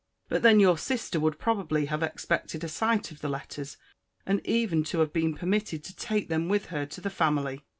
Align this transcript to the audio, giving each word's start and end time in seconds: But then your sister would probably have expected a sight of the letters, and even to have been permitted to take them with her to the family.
But 0.29 0.41
then 0.41 0.59
your 0.59 0.79
sister 0.79 1.19
would 1.19 1.37
probably 1.37 1.85
have 1.85 2.01
expected 2.01 2.63
a 2.63 2.67
sight 2.67 3.11
of 3.11 3.21
the 3.21 3.29
letters, 3.29 3.77
and 4.25 4.41
even 4.43 4.83
to 4.85 4.97
have 5.01 5.13
been 5.13 5.35
permitted 5.35 5.83
to 5.83 5.95
take 5.95 6.27
them 6.27 6.49
with 6.49 6.65
her 6.73 6.87
to 6.87 7.01
the 7.01 7.11
family. 7.11 7.61